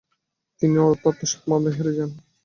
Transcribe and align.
তিনি 0.61 0.75
অর্থ 0.85 1.03
আত্মসাত 1.07 1.41
মামলায় 1.49 1.75
হেরে 1.77 1.93
যান। 1.97 2.11